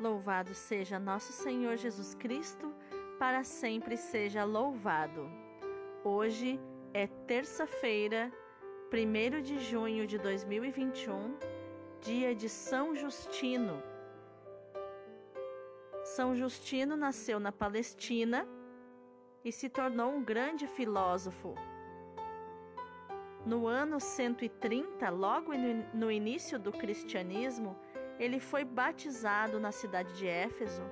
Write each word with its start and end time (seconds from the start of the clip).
Louvado 0.00 0.54
seja 0.54 0.98
nosso 0.98 1.30
Senhor 1.30 1.76
Jesus 1.76 2.14
Cristo, 2.14 2.72
para 3.18 3.44
sempre 3.44 3.98
seja 3.98 4.44
louvado. 4.44 5.30
Hoje 6.02 6.58
é 6.94 7.06
terça-feira, 7.06 8.32
1 8.90 9.42
de 9.42 9.58
junho 9.58 10.06
de 10.06 10.16
2021, 10.16 11.36
dia 12.00 12.34
de 12.34 12.48
São 12.48 12.94
Justino. 12.94 13.82
São 16.02 16.34
Justino 16.34 16.96
nasceu 16.96 17.38
na 17.38 17.52
Palestina 17.52 18.48
e 19.44 19.52
se 19.52 19.68
tornou 19.68 20.12
um 20.12 20.24
grande 20.24 20.66
filósofo. 20.66 21.54
No 23.44 23.66
ano 23.66 24.00
130, 24.00 25.10
logo 25.10 25.52
no 25.92 26.10
início 26.10 26.58
do 26.58 26.72
cristianismo, 26.72 27.76
ele 28.20 28.38
foi 28.38 28.64
batizado 28.64 29.58
na 29.58 29.72
cidade 29.72 30.12
de 30.12 30.28
Éfeso 30.28 30.82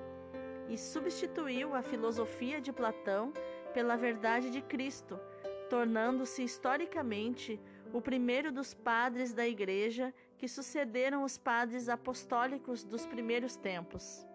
e 0.66 0.78
substituiu 0.78 1.74
a 1.74 1.82
filosofia 1.82 2.59
de 2.59 2.73
Platão 2.73 3.34
pela 3.74 3.96
verdade 3.96 4.50
de 4.50 4.62
Cristo, 4.62 5.20
tornando-se 5.69 6.42
historicamente 6.42 7.60
o 7.92 8.00
primeiro 8.00 8.50
dos 8.50 8.72
padres 8.72 9.34
da 9.34 9.46
Igreja 9.46 10.12
que 10.38 10.48
sucederam 10.48 11.22
os 11.22 11.36
padres 11.36 11.91
apostólicos 11.91 12.83
dos 12.83 13.05
primeiros 13.05 13.56
tempos. 13.56 14.27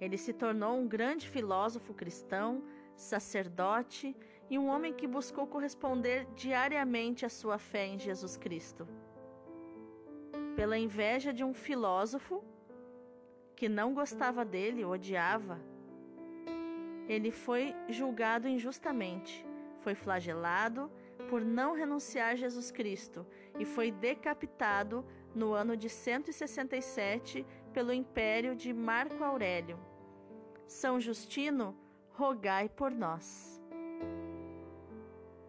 Ele 0.00 0.16
se 0.16 0.32
tornou 0.32 0.78
um 0.78 0.86
grande 0.86 1.28
filósofo 1.28 1.92
cristão, 1.92 2.62
sacerdote 2.94 4.16
e 4.48 4.56
um 4.56 4.68
homem 4.68 4.92
que 4.92 5.06
buscou 5.06 5.48
corresponder 5.48 6.28
diariamente 6.36 7.26
à 7.26 7.28
sua 7.28 7.58
fé 7.58 7.86
em 7.86 7.98
Jesus 7.98 8.36
Cristo 8.36 8.86
pela 10.58 10.76
inveja 10.76 11.32
de 11.32 11.44
um 11.44 11.54
filósofo 11.54 12.42
que 13.54 13.68
não 13.68 13.94
gostava 13.94 14.44
dele, 14.44 14.84
odiava. 14.84 15.56
Ele 17.06 17.30
foi 17.30 17.72
julgado 17.88 18.48
injustamente, 18.48 19.46
foi 19.82 19.94
flagelado 19.94 20.90
por 21.30 21.44
não 21.44 21.74
renunciar 21.74 22.32
a 22.32 22.34
Jesus 22.34 22.72
Cristo 22.72 23.24
e 23.56 23.64
foi 23.64 23.92
decapitado 23.92 25.06
no 25.32 25.52
ano 25.52 25.76
de 25.76 25.88
167 25.88 27.46
pelo 27.72 27.92
império 27.92 28.56
de 28.56 28.72
Marco 28.72 29.22
Aurélio. 29.22 29.78
São 30.66 31.00
Justino, 31.00 31.78
rogai 32.10 32.68
por 32.68 32.90
nós. 32.90 33.62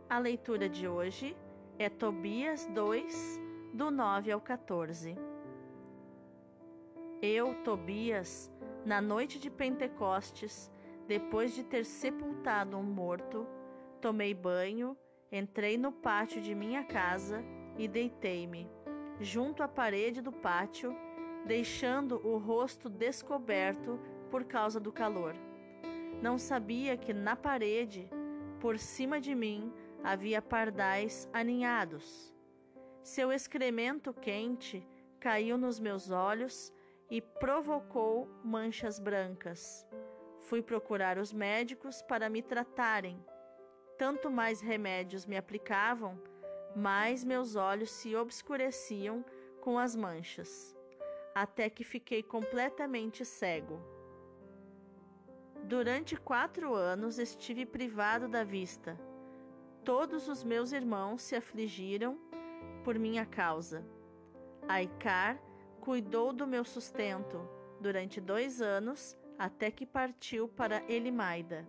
A 0.07 0.19
leitura 0.19 0.69
de 0.69 0.87
hoje 0.87 1.35
é 1.79 1.89
Tobias 1.89 2.67
2, 2.67 3.48
do 3.73 3.91
9 3.91 4.31
ao 4.31 4.41
14. 4.41 5.15
Eu, 7.21 7.53
Tobias, 7.63 8.51
na 8.85 9.01
noite 9.01 9.39
de 9.39 9.49
Pentecostes, 9.49 10.71
depois 11.07 11.53
de 11.53 11.63
ter 11.63 11.85
sepultado 11.85 12.77
um 12.77 12.83
morto, 12.83 13.45
tomei 14.01 14.33
banho, 14.33 14.97
entrei 15.31 15.77
no 15.77 15.91
pátio 15.91 16.41
de 16.41 16.55
minha 16.55 16.83
casa 16.83 17.43
e 17.77 17.87
deitei-me, 17.87 18.69
junto 19.19 19.61
à 19.61 19.67
parede 19.67 20.21
do 20.21 20.31
pátio, 20.31 20.95
deixando 21.45 22.25
o 22.25 22.37
rosto 22.37 22.89
descoberto 22.89 23.99
por 24.31 24.45
causa 24.45 24.79
do 24.79 24.91
calor. 24.91 25.35
Não 26.21 26.37
sabia 26.37 26.97
que 26.97 27.13
na 27.13 27.35
parede, 27.35 28.09
por 28.59 28.77
cima 28.77 29.21
de 29.21 29.33
mim, 29.35 29.71
havia 30.03 30.41
pardais 30.41 31.29
aninhados. 31.31 32.33
Seu 33.09 33.31
excremento 33.33 34.13
quente 34.13 34.87
caiu 35.19 35.57
nos 35.57 35.79
meus 35.79 36.11
olhos 36.11 36.71
e 37.09 37.19
provocou 37.19 38.29
manchas 38.43 38.99
brancas. 38.99 39.83
Fui 40.43 40.61
procurar 40.61 41.17
os 41.17 41.33
médicos 41.33 42.03
para 42.03 42.29
me 42.29 42.43
tratarem. 42.43 43.19
Tanto 43.97 44.29
mais 44.29 44.61
remédios 44.61 45.25
me 45.25 45.35
aplicavam, 45.35 46.21
mais 46.75 47.23
meus 47.23 47.55
olhos 47.55 47.89
se 47.89 48.15
obscureciam 48.15 49.25
com 49.59 49.79
as 49.79 49.95
manchas, 49.95 50.77
até 51.33 51.67
que 51.67 51.83
fiquei 51.83 52.21
completamente 52.21 53.25
cego. 53.25 53.81
Durante 55.63 56.15
quatro 56.15 56.75
anos 56.75 57.17
estive 57.17 57.65
privado 57.65 58.27
da 58.27 58.43
vista. 58.43 58.95
Todos 59.83 60.27
os 60.27 60.43
meus 60.43 60.71
irmãos 60.71 61.23
se 61.23 61.35
afligiram 61.35 62.29
por 62.83 62.97
minha 62.97 63.25
causa. 63.25 63.85
Aicar 64.67 65.39
cuidou 65.79 66.31
do 66.33 66.45
meu 66.45 66.63
sustento 66.63 67.47
durante 67.79 68.19
dois 68.19 68.61
anos 68.61 69.17
até 69.37 69.71
que 69.71 69.85
partiu 69.85 70.47
para 70.47 70.83
Elimaida. 70.87 71.67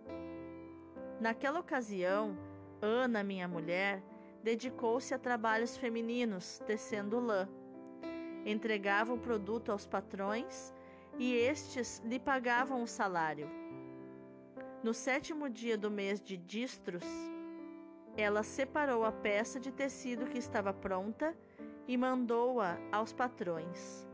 Naquela 1.19 1.59
ocasião, 1.59 2.37
Ana, 2.81 3.23
minha 3.23 3.47
mulher, 3.47 4.03
dedicou-se 4.43 5.13
a 5.13 5.19
trabalhos 5.19 5.77
femininos, 5.77 6.59
tecendo 6.65 7.19
lã. 7.19 7.47
Entregava 8.45 9.13
o 9.13 9.19
produto 9.19 9.71
aos 9.71 9.85
patrões 9.85 10.73
e 11.17 11.33
estes 11.33 12.01
lhe 12.03 12.19
pagavam 12.19 12.81
o 12.81 12.87
salário. 12.87 13.47
No 14.83 14.93
sétimo 14.93 15.47
dia 15.47 15.77
do 15.77 15.91
mês 15.91 16.19
de 16.19 16.35
Distros, 16.37 17.03
ela 18.17 18.43
separou 18.43 19.05
a 19.05 19.11
peça 19.11 19.59
de 19.59 19.71
tecido 19.71 20.25
que 20.25 20.37
estava 20.37 20.73
pronta 20.73 21.35
e 21.87 21.97
mandou-a 21.97 22.77
aos 22.91 23.13
patrões. 23.13 24.07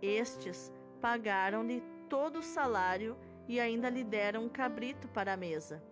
Estes 0.00 0.72
pagaram-lhe 1.00 1.82
todo 2.08 2.38
o 2.38 2.42
salário 2.42 3.16
e 3.48 3.58
ainda 3.58 3.88
lhe 3.88 4.04
deram 4.04 4.44
um 4.44 4.48
cabrito 4.48 5.08
para 5.08 5.32
a 5.32 5.36
mesa. 5.36 5.82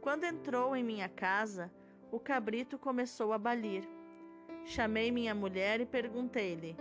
Quando 0.00 0.24
entrou 0.24 0.74
em 0.74 0.82
minha 0.82 1.08
casa, 1.08 1.70
o 2.10 2.18
cabrito 2.18 2.78
começou 2.78 3.32
a 3.32 3.38
balir. 3.38 3.88
Chamei 4.64 5.10
minha 5.10 5.34
mulher 5.34 5.80
e 5.80 5.86
perguntei-lhe: 5.86 6.76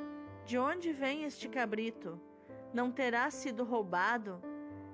De 0.45 0.57
onde 0.57 0.91
vem 0.91 1.23
este 1.23 1.47
cabrito? 1.47 2.19
Não 2.73 2.91
terá 2.91 3.29
sido 3.31 3.63
roubado? 3.63 4.41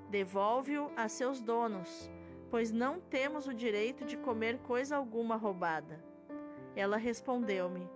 Devolve-o 0.09 0.91
a 0.95 1.07
seus 1.07 1.41
donos 1.41 2.09
pois 2.53 2.71
não 2.71 2.99
temos 2.99 3.47
o 3.47 3.53
direito 3.53 4.05
de 4.05 4.15
comer 4.15 4.59
coisa 4.59 4.95
alguma 4.95 5.35
roubada. 5.35 5.99
Ela 6.75 6.97
respondeu-me: 6.97 7.89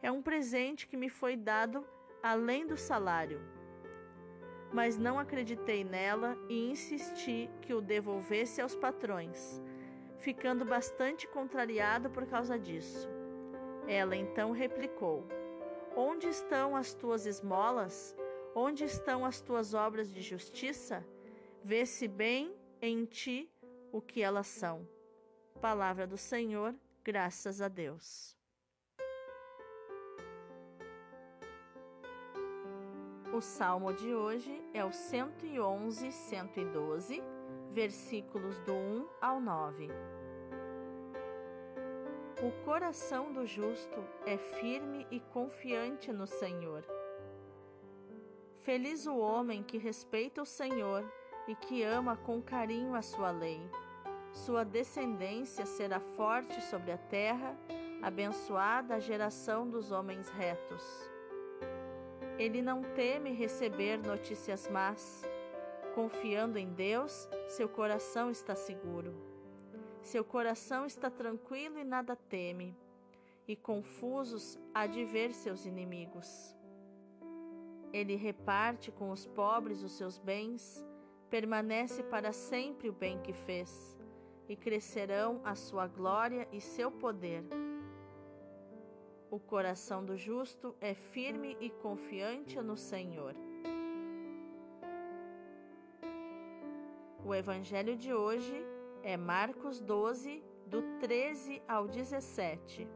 É 0.00 0.08
um 0.08 0.22
presente 0.22 0.86
que 0.86 0.96
me 0.96 1.08
foi 1.08 1.36
dado 1.36 1.84
além 2.22 2.64
do 2.64 2.76
salário. 2.76 3.40
Mas 4.72 4.96
não 4.96 5.18
acreditei 5.18 5.82
nela 5.82 6.38
e 6.48 6.70
insisti 6.70 7.50
que 7.60 7.74
o 7.74 7.80
devolvesse 7.80 8.60
aos 8.60 8.76
patrões, 8.76 9.60
ficando 10.18 10.64
bastante 10.64 11.26
contrariado 11.26 12.08
por 12.08 12.24
causa 12.24 12.56
disso. 12.56 13.10
Ela 13.88 14.14
então 14.14 14.52
replicou: 14.52 15.26
Onde 15.96 16.28
estão 16.28 16.76
as 16.76 16.94
tuas 16.94 17.26
esmolas? 17.26 18.16
Onde 18.54 18.84
estão 18.84 19.24
as 19.24 19.40
tuas 19.40 19.74
obras 19.74 20.14
de 20.14 20.22
justiça? 20.22 21.04
Vê-se 21.64 22.06
bem 22.06 22.54
em 22.80 23.04
ti 23.06 23.50
o 23.94 24.02
que 24.02 24.20
elas 24.20 24.48
são. 24.48 24.84
Palavra 25.60 26.04
do 26.04 26.18
Senhor, 26.18 26.74
graças 27.04 27.60
a 27.60 27.68
Deus. 27.68 28.36
O 33.32 33.40
salmo 33.40 33.92
de 33.92 34.12
hoje 34.12 34.60
é 34.74 34.84
o 34.84 34.90
111, 34.90 36.10
112, 36.10 37.22
versículos 37.70 38.58
do 38.62 38.74
1 38.74 39.08
ao 39.20 39.40
9. 39.40 39.88
O 42.42 42.64
coração 42.64 43.32
do 43.32 43.46
justo 43.46 44.04
é 44.26 44.36
firme 44.36 45.06
e 45.08 45.20
confiante 45.20 46.12
no 46.12 46.26
Senhor. 46.26 46.84
Feliz 48.58 49.06
o 49.06 49.16
homem 49.16 49.62
que 49.62 49.78
respeita 49.78 50.42
o 50.42 50.46
Senhor 50.46 51.08
e 51.46 51.54
que 51.54 51.84
ama 51.84 52.16
com 52.16 52.42
carinho 52.42 52.96
a 52.96 53.02
sua 53.02 53.30
lei. 53.30 53.60
Sua 54.34 54.64
descendência 54.64 55.64
será 55.64 56.00
forte 56.00 56.60
sobre 56.60 56.90
a 56.90 56.98
terra, 56.98 57.56
abençoada 58.02 58.96
a 58.96 58.98
geração 58.98 59.70
dos 59.70 59.92
homens 59.92 60.28
retos. 60.28 60.82
Ele 62.36 62.60
não 62.60 62.82
teme 62.82 63.30
receber 63.30 63.96
notícias 63.96 64.68
más. 64.68 65.22
Confiando 65.94 66.58
em 66.58 66.68
Deus, 66.68 67.28
seu 67.46 67.68
coração 67.68 68.28
está 68.28 68.56
seguro. 68.56 69.14
Seu 70.02 70.24
coração 70.24 70.84
está 70.84 71.08
tranquilo 71.08 71.78
e 71.78 71.84
nada 71.84 72.16
teme, 72.16 72.76
e 73.46 73.54
confusos 73.54 74.58
há 74.74 74.84
de 74.88 75.04
ver 75.04 75.32
seus 75.32 75.64
inimigos. 75.64 76.56
Ele 77.92 78.16
reparte 78.16 78.90
com 78.90 79.12
os 79.12 79.24
pobres 79.24 79.80
os 79.82 79.92
seus 79.92 80.18
bens, 80.18 80.84
permanece 81.30 82.02
para 82.02 82.32
sempre 82.32 82.88
o 82.88 82.92
bem 82.92 83.20
que 83.22 83.32
fez 83.32 83.93
e 84.48 84.56
crescerão 84.56 85.40
a 85.44 85.54
sua 85.54 85.86
glória 85.86 86.48
e 86.52 86.60
seu 86.60 86.90
poder. 86.90 87.44
O 89.30 89.38
coração 89.38 90.04
do 90.04 90.16
justo 90.16 90.76
é 90.80 90.94
firme 90.94 91.56
e 91.60 91.70
confiante 91.70 92.60
no 92.60 92.76
Senhor. 92.76 93.34
O 97.24 97.34
evangelho 97.34 97.96
de 97.96 98.12
hoje 98.12 98.54
é 99.02 99.16
Marcos 99.16 99.80
12, 99.80 100.44
do 100.66 100.82
13 101.00 101.62
ao 101.66 101.88
17. 101.88 102.86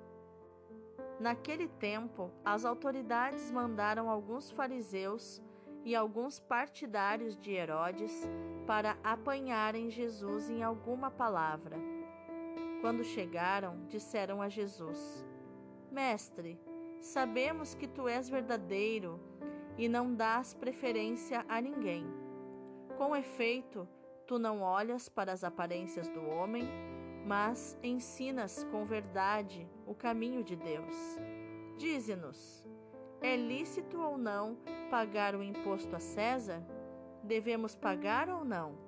Naquele 1.18 1.66
tempo, 1.66 2.30
as 2.44 2.64
autoridades 2.64 3.50
mandaram 3.50 4.08
alguns 4.08 4.50
fariseus 4.50 5.42
e 5.84 5.94
alguns 5.94 6.38
partidários 6.38 7.36
de 7.36 7.52
Herodes 7.52 8.28
para 8.66 8.98
apanharem 9.02 9.90
Jesus 9.90 10.50
em 10.50 10.62
alguma 10.62 11.10
palavra. 11.10 11.76
Quando 12.80 13.02
chegaram, 13.02 13.86
disseram 13.86 14.40
a 14.42 14.48
Jesus: 14.48 15.24
Mestre, 15.90 16.60
sabemos 17.00 17.74
que 17.74 17.88
tu 17.88 18.06
és 18.06 18.28
verdadeiro 18.28 19.20
e 19.76 19.88
não 19.88 20.14
dás 20.14 20.54
preferência 20.54 21.44
a 21.48 21.60
ninguém. 21.60 22.06
Com 22.96 23.14
efeito, 23.16 23.88
tu 24.26 24.38
não 24.38 24.60
olhas 24.60 25.08
para 25.08 25.32
as 25.32 25.42
aparências 25.42 26.08
do 26.08 26.22
homem, 26.28 26.68
mas 27.24 27.78
ensinas 27.82 28.64
com 28.70 28.84
verdade 28.84 29.68
o 29.86 29.94
caminho 29.94 30.42
de 30.44 30.56
Deus. 30.56 30.94
Dize-nos: 31.76 32.67
é 33.20 33.36
lícito 33.36 34.00
ou 34.00 34.16
não 34.16 34.56
pagar 34.90 35.34
o 35.34 35.42
imposto 35.42 35.94
a 35.94 36.00
César? 36.00 36.62
Devemos 37.22 37.74
pagar 37.74 38.28
ou 38.28 38.44
não? 38.44 38.78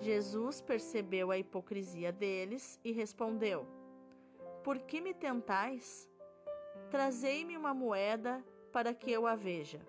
Jesus 0.00 0.60
percebeu 0.60 1.30
a 1.30 1.38
hipocrisia 1.38 2.12
deles 2.12 2.78
e 2.84 2.92
respondeu: 2.92 3.66
Por 4.62 4.78
que 4.78 5.00
me 5.00 5.14
tentais? 5.14 6.08
Trazei-me 6.90 7.56
uma 7.56 7.74
moeda 7.74 8.44
para 8.72 8.94
que 8.94 9.10
eu 9.10 9.26
a 9.26 9.34
veja. 9.34 9.80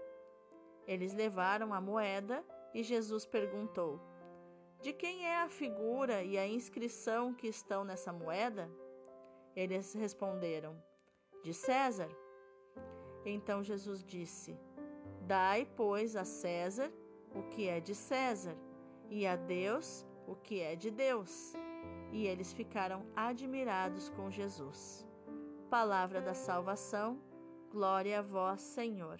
Eles 0.87 1.13
levaram 1.13 1.73
a 1.73 1.81
moeda 1.81 2.43
e 2.73 2.81
Jesus 2.83 3.25
perguntou: 3.25 3.99
De 4.81 4.93
quem 4.93 5.25
é 5.25 5.37
a 5.37 5.49
figura 5.49 6.23
e 6.23 6.37
a 6.37 6.47
inscrição 6.47 7.33
que 7.33 7.47
estão 7.47 7.83
nessa 7.83 8.11
moeda? 8.11 8.69
Eles 9.55 9.93
responderam: 9.93 10.81
De 11.43 11.53
César. 11.53 12.09
Então 13.29 13.63
Jesus 13.63 14.03
disse: 14.03 14.57
Dai, 15.27 15.67
pois, 15.75 16.15
a 16.15 16.25
César 16.25 16.91
o 17.33 17.43
que 17.43 17.67
é 17.67 17.79
de 17.79 17.93
César, 17.93 18.55
e 19.09 19.25
a 19.25 19.35
Deus 19.35 20.05
o 20.27 20.35
que 20.35 20.61
é 20.61 20.75
de 20.75 20.91
Deus. 20.91 21.53
E 22.11 22.25
eles 22.25 22.53
ficaram 22.53 23.05
admirados 23.15 24.09
com 24.09 24.29
Jesus. 24.29 25.07
Palavra 25.69 26.21
da 26.21 26.33
salvação, 26.33 27.19
glória 27.71 28.19
a 28.19 28.21
vós, 28.21 28.61
Senhor. 28.61 29.19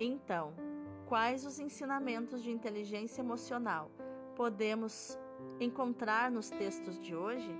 Então, 0.00 0.54
quais 1.06 1.44
os 1.44 1.58
ensinamentos 1.58 2.42
de 2.42 2.50
inteligência 2.50 3.20
emocional 3.20 3.90
podemos 4.34 5.18
encontrar 5.60 6.30
nos 6.30 6.50
textos 6.50 6.98
de 6.98 7.14
hoje? 7.14 7.50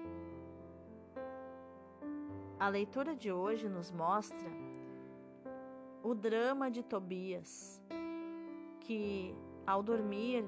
A 2.60 2.68
leitura 2.68 3.14
de 3.14 3.30
hoje 3.30 3.68
nos 3.68 3.92
mostra 3.92 4.50
o 6.02 6.12
drama 6.12 6.68
de 6.68 6.82
Tobias, 6.82 7.80
que 8.80 9.32
ao 9.64 9.80
dormir, 9.80 10.44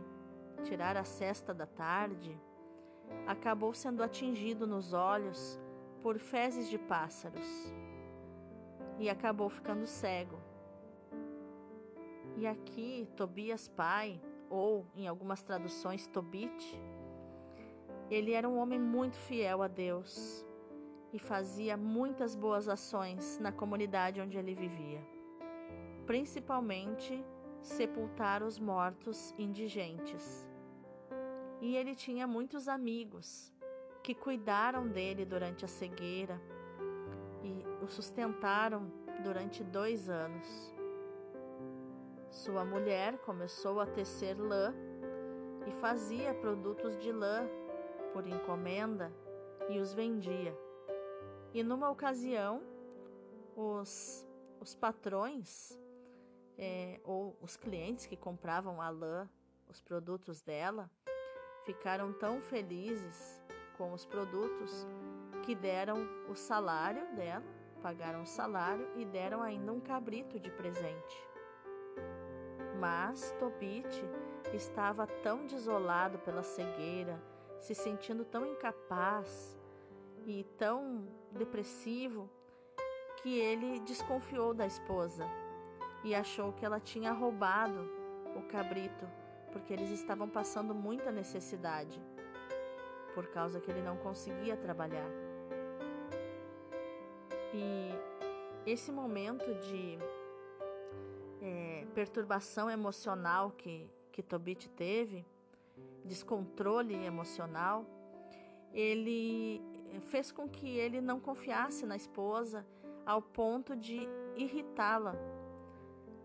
tirar 0.64 0.96
a 0.96 1.04
cesta 1.04 1.54
da 1.54 1.66
tarde, 1.66 2.36
acabou 3.28 3.72
sendo 3.72 4.02
atingido 4.02 4.66
nos 4.66 4.92
olhos 4.92 5.56
por 6.02 6.18
fezes 6.18 6.68
de 6.68 6.78
pássaros 6.78 7.46
e 8.98 9.08
acabou 9.08 9.48
ficando 9.48 9.86
cego. 9.86 10.40
E 12.36 12.44
aqui, 12.44 13.06
Tobias 13.14 13.68
pai, 13.68 14.20
ou 14.48 14.84
em 14.96 15.06
algumas 15.06 15.44
traduções, 15.44 16.08
Tobit, 16.08 16.76
ele 18.10 18.32
era 18.32 18.48
um 18.48 18.58
homem 18.58 18.80
muito 18.80 19.16
fiel 19.16 19.62
a 19.62 19.68
Deus 19.68 20.44
e 21.12 21.18
fazia 21.18 21.76
muitas 21.76 22.34
boas 22.34 22.68
ações 22.68 23.38
na 23.38 23.50
comunidade 23.50 24.20
onde 24.20 24.38
ele 24.38 24.54
vivia, 24.54 25.00
principalmente 26.06 27.24
sepultar 27.62 28.42
os 28.42 28.58
mortos 28.58 29.34
indigentes. 29.38 30.48
E 31.60 31.76
ele 31.76 31.94
tinha 31.94 32.26
muitos 32.26 32.68
amigos 32.68 33.52
que 34.02 34.14
cuidaram 34.14 34.88
dele 34.88 35.24
durante 35.24 35.64
a 35.64 35.68
cegueira 35.68 36.40
e 37.42 37.84
o 37.84 37.88
sustentaram 37.88 38.90
durante 39.22 39.62
dois 39.62 40.08
anos. 40.08 40.74
Sua 42.30 42.64
mulher 42.64 43.18
começou 43.18 43.80
a 43.80 43.86
tecer 43.86 44.38
lã 44.38 44.72
e 45.66 45.72
fazia 45.72 46.32
produtos 46.32 46.96
de 46.98 47.12
lã 47.12 47.46
por 48.12 48.26
encomenda 48.26 49.12
e 49.68 49.78
os 49.78 49.92
vendia. 49.92 50.56
E 51.52 51.62
numa 51.64 51.90
ocasião, 51.90 52.62
os, 53.56 54.24
os 54.60 54.74
patrões 54.74 55.76
é, 56.56 57.00
ou 57.02 57.36
os 57.40 57.56
clientes 57.56 58.06
que 58.06 58.16
compravam 58.16 58.80
a 58.80 58.88
lã, 58.88 59.28
os 59.68 59.80
produtos 59.80 60.40
dela, 60.40 60.88
ficaram 61.64 62.12
tão 62.12 62.40
felizes 62.40 63.42
com 63.76 63.92
os 63.92 64.06
produtos 64.06 64.86
que 65.42 65.54
deram 65.54 66.06
o 66.28 66.36
salário 66.36 67.14
dela, 67.16 67.44
pagaram 67.82 68.22
o 68.22 68.26
salário 68.26 68.86
e 68.96 69.04
deram 69.04 69.42
ainda 69.42 69.72
um 69.72 69.80
cabrito 69.80 70.38
de 70.38 70.50
presente. 70.50 71.28
Mas 72.78 73.32
Tobit 73.40 74.04
estava 74.54 75.06
tão 75.06 75.46
desolado 75.46 76.18
pela 76.20 76.42
cegueira, 76.42 77.20
se 77.58 77.74
sentindo 77.74 78.24
tão 78.24 78.46
incapaz 78.46 79.58
e 80.26 80.44
tão 80.56 81.06
depressivo 81.32 82.28
que 83.22 83.38
ele 83.38 83.80
desconfiou 83.80 84.54
da 84.54 84.66
esposa 84.66 85.26
e 86.02 86.14
achou 86.14 86.52
que 86.52 86.64
ela 86.64 86.80
tinha 86.80 87.12
roubado 87.12 87.88
o 88.36 88.42
cabrito 88.48 89.06
porque 89.52 89.72
eles 89.72 89.90
estavam 89.90 90.28
passando 90.28 90.74
muita 90.74 91.10
necessidade 91.10 92.00
por 93.14 93.26
causa 93.28 93.60
que 93.60 93.70
ele 93.70 93.82
não 93.82 93.96
conseguia 93.96 94.56
trabalhar. 94.56 95.10
E 97.52 97.90
esse 98.64 98.92
momento 98.92 99.52
de 99.54 99.98
é, 101.42 101.86
perturbação 101.94 102.70
emocional 102.70 103.50
que, 103.50 103.90
que 104.12 104.22
Tobit 104.22 104.68
teve, 104.70 105.26
descontrole 106.04 106.94
emocional, 107.04 107.84
ele 108.72 109.60
fez 109.98 110.30
com 110.30 110.48
que 110.48 110.68
ele 110.68 111.00
não 111.00 111.18
confiasse 111.18 111.84
na 111.84 111.96
esposa 111.96 112.64
ao 113.04 113.20
ponto 113.20 113.74
de 113.74 114.06
irritá-la 114.36 115.16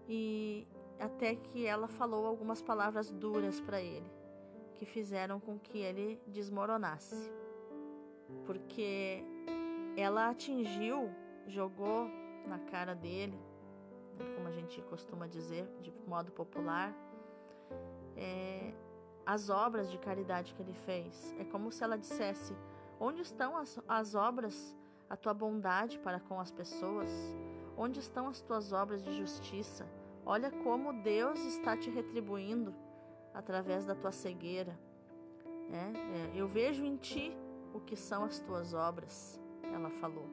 e 0.08 0.68
até 1.00 1.36
que 1.36 1.66
ela 1.66 1.88
falou 1.88 2.26
algumas 2.26 2.62
palavras 2.62 3.12
duras 3.12 3.60
para 3.60 3.82
ele, 3.82 4.10
que 4.76 4.86
fizeram 4.86 5.40
com 5.40 5.58
que 5.58 5.80
ele 5.80 6.22
desmoronasse. 6.28 7.32
Porque 8.46 9.24
ela 9.98 10.30
atingiu, 10.30 11.10
jogou 11.48 12.10
na 12.48 12.60
cara 12.60 12.94
dele, 12.94 13.40
como 14.36 14.48
a 14.48 14.52
gente 14.52 14.82
costuma 14.84 15.28
dizer 15.28 15.68
de 15.82 15.92
modo 16.08 16.32
popular, 16.32 16.94
é, 18.16 18.74
as 19.26 19.50
obras 19.50 19.92
de 19.92 19.98
caridade 19.98 20.54
que 20.54 20.62
ele 20.62 20.74
fez. 20.74 21.36
É 21.40 21.44
como 21.44 21.72
se 21.72 21.84
ela 21.84 21.98
dissesse: 21.98 22.56
Onde 23.00 23.22
estão 23.22 23.58
as, 23.58 23.80
as 23.88 24.16
obras, 24.16 24.76
a 25.10 25.16
tua 25.16 25.34
bondade 25.34 26.00
para 26.00 26.20
com 26.20 26.40
as 26.40 26.52
pessoas? 26.52 27.10
Onde 27.78 28.00
estão 28.00 28.28
as 28.28 28.42
tuas 28.42 28.72
obras 28.72 29.04
de 29.04 29.14
justiça? 29.14 29.86
Olha 30.26 30.50
como 30.50 30.94
Deus 31.04 31.40
está 31.46 31.76
te 31.78 31.90
retribuindo 31.90 32.74
através 33.34 33.86
da 33.86 33.94
tua 33.94 34.12
cegueira. 34.12 34.80
É, 35.72 35.76
é, 35.76 36.32
eu 36.40 36.48
vejo 36.48 36.84
em 36.84 36.96
ti 36.96 37.36
o 37.74 37.80
que 37.80 37.96
são 37.96 38.24
as 38.24 38.40
tuas 38.40 38.74
obras, 38.74 39.40
ela 39.62 39.90
falou. 39.90 40.28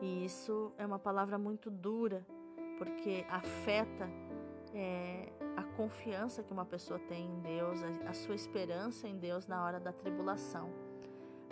E 0.00 0.24
isso 0.24 0.72
é 0.76 0.84
uma 0.84 0.98
palavra 0.98 1.38
muito 1.38 1.70
dura, 1.70 2.24
porque 2.78 3.24
afeta 3.28 4.08
é, 4.74 5.32
a 5.56 5.62
confiança 5.76 6.42
que 6.42 6.52
uma 6.52 6.64
pessoa 6.64 6.98
tem 6.98 7.26
em 7.26 7.40
Deus, 7.40 7.82
a, 7.82 8.10
a 8.10 8.12
sua 8.12 8.34
esperança 8.34 9.08
em 9.08 9.18
Deus 9.18 9.46
na 9.46 9.64
hora 9.64 9.80
da 9.80 9.92
tribulação. 9.92 10.70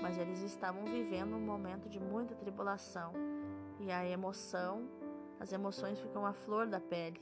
Mas 0.00 0.16
eles 0.16 0.42
estavam 0.42 0.84
vivendo 0.84 1.34
um 1.34 1.40
momento 1.40 1.88
de 1.88 1.98
muita 1.98 2.34
tribulação 2.34 3.12
e 3.80 3.90
a 3.90 4.06
emoção, 4.06 4.88
as 5.40 5.52
emoções 5.52 6.00
ficam 6.00 6.24
à 6.24 6.32
flor 6.32 6.66
da 6.66 6.80
pele. 6.80 7.20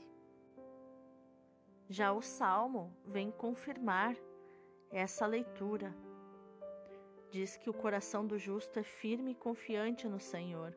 Já 1.89 2.11
o 2.11 2.21
salmo 2.21 2.93
vem 3.05 3.31
confirmar 3.31 4.15
essa 4.91 5.25
leitura. 5.25 5.95
Diz 7.29 7.57
que 7.57 7.69
o 7.69 7.73
coração 7.73 8.25
do 8.25 8.37
justo 8.37 8.79
é 8.79 8.83
firme 8.83 9.31
e 9.31 9.35
confiante 9.35 10.07
no 10.07 10.19
Senhor. 10.19 10.75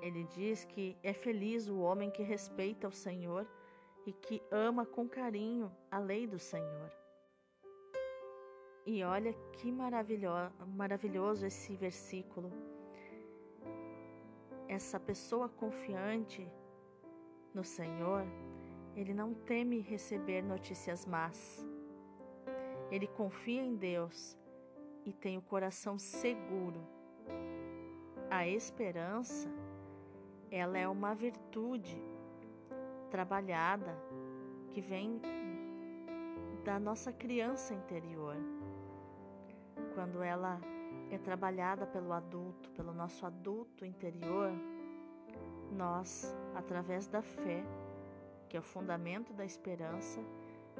Ele 0.00 0.24
diz 0.24 0.64
que 0.64 0.96
é 1.02 1.12
feliz 1.12 1.68
o 1.68 1.78
homem 1.78 2.10
que 2.10 2.22
respeita 2.22 2.86
o 2.86 2.92
Senhor 2.92 3.46
e 4.06 4.12
que 4.12 4.42
ama 4.50 4.86
com 4.86 5.08
carinho 5.08 5.74
a 5.90 5.98
lei 5.98 6.26
do 6.26 6.38
Senhor. 6.38 6.92
E 8.90 9.04
olha 9.04 9.34
que 9.52 9.70
maravilhoso 9.70 11.44
esse 11.44 11.76
versículo. 11.76 12.50
Essa 14.66 14.98
pessoa 14.98 15.46
confiante 15.46 16.50
no 17.52 17.62
Senhor, 17.62 18.24
ele 18.96 19.12
não 19.12 19.34
teme 19.34 19.78
receber 19.78 20.40
notícias 20.40 21.04
más. 21.04 21.62
Ele 22.90 23.06
confia 23.06 23.60
em 23.60 23.76
Deus 23.76 24.38
e 25.04 25.12
tem 25.12 25.36
o 25.36 25.42
coração 25.42 25.98
seguro. 25.98 26.80
A 28.30 28.48
esperança, 28.48 29.50
ela 30.50 30.78
é 30.78 30.88
uma 30.88 31.14
virtude 31.14 32.02
trabalhada 33.10 33.94
que 34.70 34.80
vem 34.80 35.20
da 36.64 36.80
nossa 36.80 37.12
criança 37.12 37.74
interior. 37.74 38.47
Quando 39.98 40.22
ela 40.22 40.60
é 41.10 41.18
trabalhada 41.18 41.84
pelo 41.84 42.12
adulto, 42.12 42.70
pelo 42.70 42.94
nosso 42.94 43.26
adulto 43.26 43.84
interior, 43.84 44.52
nós, 45.72 46.32
através 46.54 47.08
da 47.08 47.20
fé, 47.20 47.64
que 48.48 48.56
é 48.56 48.60
o 48.60 48.62
fundamento 48.62 49.32
da 49.32 49.44
esperança, 49.44 50.20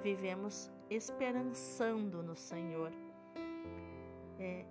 vivemos 0.05 0.71
esperançando 0.89 2.23
no 2.23 2.37
Senhor. 2.37 2.93
É 4.39 4.65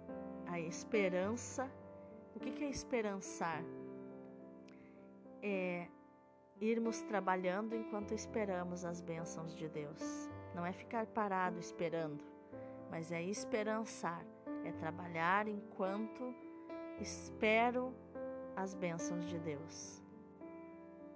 a 0.45 0.61
esperança. 0.61 1.69
O 2.33 2.39
que 2.39 2.63
é 2.63 2.69
esperançar? 2.69 3.61
É 5.43 5.89
irmos 6.61 7.01
trabalhando 7.01 7.75
enquanto 7.75 8.13
esperamos 8.13 8.85
as 8.85 9.01
bênçãos 9.01 9.53
de 9.53 9.67
Deus. 9.67 10.01
Não 10.55 10.65
é 10.65 10.71
ficar 10.71 11.05
parado 11.05 11.59
esperando, 11.59 12.23
mas 12.89 13.11
é 13.11 13.21
esperançar, 13.21 14.25
é 14.67 14.71
trabalhar 14.73 15.47
enquanto 15.47 16.35
espero 16.99 17.93
as 18.55 18.73
bênçãos 18.73 19.25
de 19.25 19.39
Deus. 19.39 20.01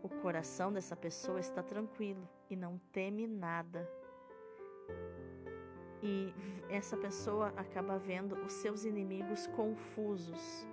O 0.01 0.10
coração 0.10 0.72
dessa 0.72 0.96
pessoa 0.96 1.39
está 1.39 1.62
tranquilo 1.62 2.27
e 2.50 2.55
não 2.55 2.79
teme 2.91 3.27
nada. 3.27 3.88
E 6.01 6.34
essa 6.70 6.98
pessoa 6.98 7.53
acaba 7.58 7.98
vendo 8.00 8.36
os 8.46 8.53
seus 8.53 8.86
inimigos 8.86 9.48
confusos. 9.48 10.65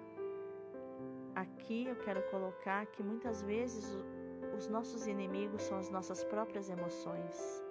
Aqui 1.34 1.86
eu 1.86 1.96
quero 1.96 2.22
colocar 2.30 2.86
que 2.86 3.02
muitas 3.02 3.42
vezes 3.42 3.84
os 4.56 4.68
nossos 4.68 5.06
inimigos 5.06 5.62
são 5.62 5.78
as 5.78 5.90
nossas 5.90 6.24
próprias 6.24 6.70
emoções, 6.70 7.62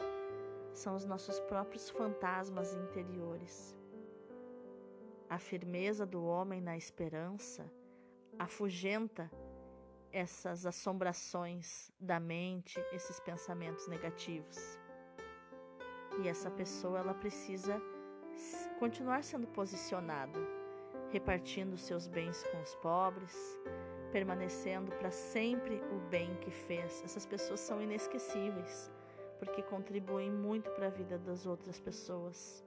são 0.74 0.96
os 0.96 1.06
nossos 1.06 1.40
próprios 1.42 1.90
fantasmas 1.90 2.74
interiores. 2.76 3.77
A 5.30 5.38
firmeza 5.38 6.06
do 6.06 6.24
homem 6.24 6.62
na 6.62 6.78
esperança 6.78 7.70
afugenta 8.40 9.30
essas 10.10 10.66
assombrações 10.66 11.92
da 12.00 12.18
mente, 12.18 12.80
esses 12.94 13.20
pensamentos 13.20 13.88
negativos. 13.90 14.58
E 16.22 16.30
essa 16.30 16.50
pessoa 16.50 17.00
ela 17.00 17.14
precisa 17.14 17.82
continuar 18.80 19.22
sendo 19.22 19.48
posicionada, 19.48 20.40
repartindo 21.12 21.78
seus 21.78 22.08
bens 22.08 22.44
com 22.44 22.62
os 22.62 22.76
pobres, 22.76 23.36
permanecendo 24.14 24.92
para 24.94 25.12
sempre 25.12 25.76
o 25.92 26.00
bem 26.10 26.36
que 26.38 26.52
fez. 26.52 27.04
Essas 27.04 27.26
pessoas 27.26 27.60
são 27.60 27.82
inesquecíveis, 27.82 28.90
porque 29.40 29.62
contribuem 29.62 30.32
muito 30.32 30.70
para 30.72 30.88
a 30.88 30.92
vida 30.92 31.18
das 31.18 31.46
outras 31.46 31.80
pessoas. 31.82 32.66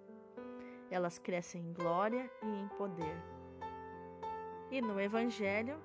Elas 0.90 1.18
crescem 1.18 1.62
em 1.62 1.72
glória 1.72 2.30
e 2.42 2.46
em 2.46 2.68
poder. 2.76 3.16
E 4.70 4.80
no 4.80 5.00
Evangelho, 5.00 5.80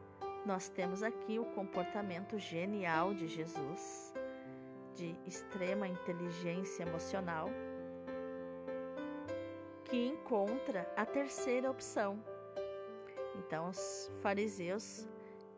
nós 0.45 0.69
temos 0.69 1.01
aqui 1.01 1.39
o 1.39 1.45
comportamento 1.45 2.37
genial 2.37 3.13
de 3.13 3.27
Jesus, 3.27 4.13
de 4.95 5.15
extrema 5.25 5.87
inteligência 5.87 6.83
emocional, 6.83 7.49
que 9.85 10.07
encontra 10.07 10.91
a 10.95 11.05
terceira 11.05 11.69
opção. 11.69 12.23
Então, 13.39 13.69
os 13.69 14.11
fariseus 14.21 15.07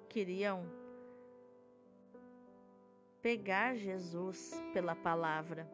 queriam 0.09 0.65
pegar 3.21 3.75
Jesus 3.75 4.53
pela 4.73 4.95
palavra, 4.95 5.69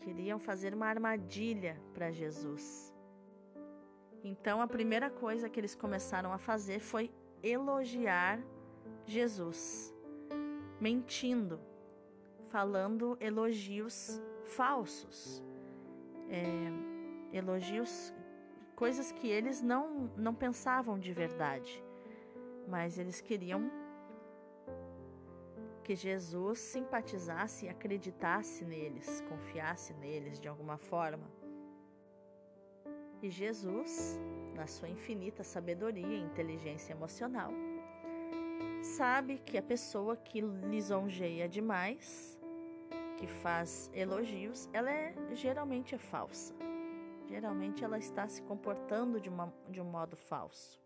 queriam 0.00 0.38
fazer 0.38 0.74
uma 0.74 0.86
armadilha 0.86 1.80
para 1.94 2.10
Jesus. 2.10 2.94
Então 4.22 4.60
a 4.60 4.66
primeira 4.66 5.08
coisa 5.08 5.48
que 5.48 5.58
eles 5.58 5.74
começaram 5.74 6.32
a 6.32 6.38
fazer 6.38 6.80
foi 6.80 7.10
elogiar 7.42 8.40
Jesus, 9.06 9.94
mentindo, 10.80 11.60
falando 12.48 13.16
elogios 13.20 14.20
falsos, 14.44 15.42
é, 16.28 17.36
elogios, 17.36 18.12
coisas 18.76 19.12
que 19.12 19.26
eles 19.28 19.62
não, 19.62 20.10
não 20.16 20.34
pensavam 20.34 20.98
de 20.98 21.12
verdade 21.12 21.82
mas 22.70 22.98
eles 22.98 23.20
queriam 23.20 23.70
que 25.80 25.94
Jesus 25.94 26.58
simpatizasse 26.58 27.66
e 27.66 27.68
acreditasse 27.68 28.64
neles, 28.64 29.22
confiasse 29.28 29.92
neles 29.94 30.38
de 30.38 30.48
alguma 30.48 30.76
forma. 30.76 31.30
E 33.22 33.28
Jesus, 33.28 34.18
na 34.54 34.66
sua 34.66 34.88
infinita 34.88 35.44
sabedoria 35.44 36.06
e 36.06 36.20
inteligência 36.20 36.92
emocional, 36.92 37.52
sabe 38.82 39.38
que 39.38 39.58
a 39.58 39.62
pessoa 39.62 40.16
que 40.16 40.40
lisonjeia 40.40 41.48
demais, 41.48 42.38
que 43.18 43.26
faz 43.26 43.90
elogios, 43.92 44.68
ela 44.72 44.90
é 44.90 45.14
geralmente 45.32 45.94
é 45.94 45.98
falsa. 45.98 46.54
Geralmente 47.26 47.84
ela 47.84 47.98
está 47.98 48.26
se 48.26 48.42
comportando 48.42 49.20
de, 49.20 49.28
uma, 49.28 49.52
de 49.68 49.80
um 49.80 49.84
modo 49.84 50.16
falso 50.16 50.80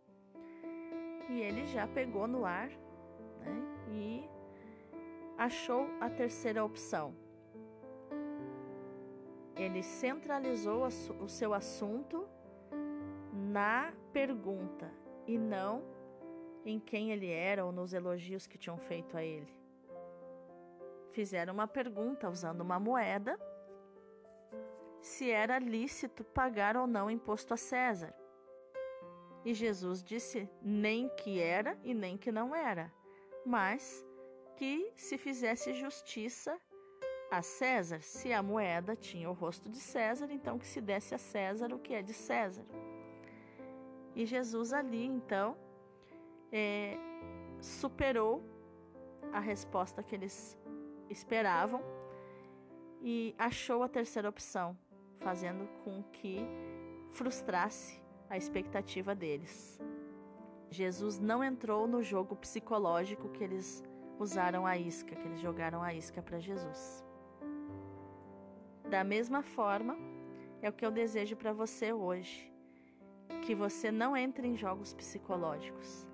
e 1.29 1.41
ele 1.41 1.67
já 1.67 1.87
pegou 1.87 2.27
no 2.27 2.45
ar 2.45 2.69
né, 3.41 3.63
e 3.91 4.29
achou 5.37 5.89
a 6.01 6.09
terceira 6.09 6.65
opção. 6.65 7.15
Ele 9.57 9.83
centralizou 9.83 10.87
o 11.21 11.29
seu 11.29 11.55
assunto 11.55 12.29
na 13.33 13.93
pergunta 14.13 14.91
e 15.27 15.39
não 15.39 15.83
em 16.65 16.81
quem 16.81 17.13
ele 17.13 17.31
era 17.31 17.65
ou 17.65 17.71
nos 17.71 17.93
elogios 17.93 18.47
que 18.47 18.59
tinham 18.59 18.79
feito 18.79 19.17
a 19.17 19.23
ele. 19.23 19.53
Fizeram 21.13 21.55
uma 21.55 21.69
pergunta 21.69 22.29
usando 22.29 22.63
uma 22.63 22.81
moeda 22.81 23.39
se 25.01 25.31
era 25.31 25.59
lícito 25.59 26.25
pagar 26.25 26.77
ou 26.77 26.87
não 26.87 27.11
imposto 27.11 27.55
a 27.55 27.57
César. 27.57 28.15
E 29.45 29.53
Jesus 29.53 30.03
disse 30.03 30.49
nem 30.63 31.09
que 31.11 31.39
era 31.39 31.79
e 31.85 31.93
nem 31.93 32.17
que 32.17 32.33
não 32.33 32.55
era, 32.55 32.91
mas 33.45 34.05
que 34.57 34.93
se 34.97 35.19
fizesse 35.19 35.73
justiça 35.75 36.59
a 37.31 37.43
César, 37.43 38.01
se 38.01 38.33
a 38.33 38.43
moeda 38.43 38.95
tinha 38.95 39.29
o 39.29 39.33
rosto 39.33 39.69
de 39.69 39.79
César, 39.79 40.29
então 40.31 40.59
que 40.59 40.67
se 40.67 40.81
desse 40.81 41.15
a 41.15 41.19
César 41.19 41.73
o 41.73 41.79
que 41.79 41.95
é 41.95 42.03
de 42.03 42.15
César. 42.15 42.65
E 44.15 44.25
Jesus 44.25 44.73
ali, 44.73 45.05
então, 45.05 45.57
é, 46.53 46.97
superou 47.61 48.43
a 49.33 49.41
resposta 49.41 50.03
que 50.03 50.15
eles 50.15 50.57
esperavam 51.11 51.83
e 53.03 53.35
achou 53.37 53.83
a 53.83 53.89
terceira 53.89 54.29
opção, 54.29 54.79
fazendo 55.19 55.67
com 55.83 56.03
que 56.05 56.39
frustrasse 57.11 58.01
a 58.31 58.37
expectativa 58.37 59.15
deles. 59.15 59.81
Jesus 60.71 61.19
não 61.19 61.43
entrou 61.43 61.87
no 61.87 62.03
jogo 62.03 62.37
psicológico 62.37 63.29
que 63.29 63.43
eles 63.43 63.83
usaram 64.19 64.67
a 64.67 64.77
isca, 64.77 65.15
que 65.15 65.27
eles 65.27 65.41
jogaram 65.41 65.83
a 65.83 65.93
isca 65.93 66.23
para 66.23 66.39
Jesus. 66.39 67.05
Da 68.89 69.03
mesma 69.03 69.43
forma, 69.43 69.97
é 70.63 70.69
o 70.69 70.73
que 70.73 70.85
eu 70.85 70.91
desejo 70.91 71.37
para 71.37 71.53
você 71.53 71.93
hoje. 71.93 72.51
Que 73.43 73.55
você 73.55 73.91
não 73.91 74.17
entre 74.17 74.47
em 74.47 74.57
jogos 74.57 74.95
psicológicos, 74.95 76.07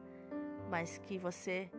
mas 0.69 0.99
que 0.99 1.19
você 1.19 1.71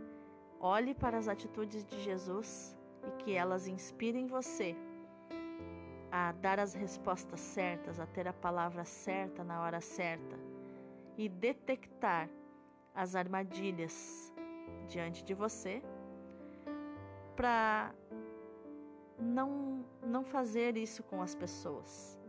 olhe 0.60 0.94
para 0.94 1.18
as 1.18 1.28
atitudes 1.28 1.84
de 1.84 2.00
Jesus 2.02 2.78
e 3.08 3.24
que 3.24 3.34
elas 3.34 3.68
inspirem 3.68 4.28
você 4.28 4.76
a 6.12 6.34
dar 6.34 6.60
as 6.60 6.74
respostas 6.74 7.40
certas, 7.40 8.00
a 8.00 8.06
ter 8.06 8.28
a 8.28 8.34
palavra 8.34 8.84
certa 8.84 9.44
na 9.44 9.62
hora 9.62 9.82
certa 9.82 10.38
e 11.18 11.28
detectar 11.30 12.30
as 12.94 13.16
armadilhas 13.16 14.34
diante 14.88 15.24
de 15.24 15.34
você 15.34 15.82
para 17.42 17.92
não 19.18 19.84
não 20.06 20.24
fazer 20.24 20.78
isso 20.78 21.02
com 21.02 21.24
as 21.24 21.34
pessoas, 21.34 22.20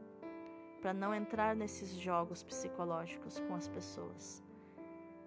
para 0.80 0.94
não 0.94 1.14
entrar 1.14 1.54
nesses 1.54 1.90
jogos 1.90 2.42
psicológicos 2.42 3.38
com 3.40 3.54
as 3.54 3.68
pessoas, 3.68 4.42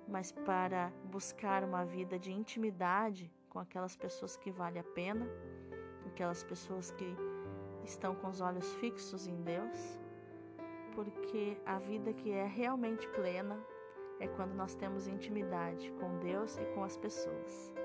mas 0.08 0.32
para 0.32 0.92
buscar 1.12 1.64
uma 1.64 1.86
vida 1.86 2.18
de 2.18 2.32
intimidade 2.32 3.32
com 3.48 3.60
aquelas 3.60 3.96
pessoas 3.96 4.36
que 4.36 4.50
vale 4.50 4.80
a 4.80 4.84
pena, 4.84 5.28
aquelas 6.08 6.44
pessoas 6.44 6.90
que 6.90 7.16
estão 7.84 8.16
com 8.16 8.30
os 8.30 8.42
olhos 8.42 8.74
fixos 8.78 9.28
em 9.28 9.40
Deus, 9.44 10.00
porque 10.96 11.60
a 11.64 11.78
vida 11.78 12.12
que 12.12 12.32
é 12.32 12.48
realmente 12.48 13.08
plena 13.10 13.64
é 14.20 14.28
quando 14.30 14.56
nós 14.56 14.74
temos 14.74 15.08
intimidade 15.08 15.92
com 16.00 16.18
Deus 16.18 16.58
e 16.58 16.66
com 16.74 16.84
as 16.84 16.98
pessoas. 16.98 17.85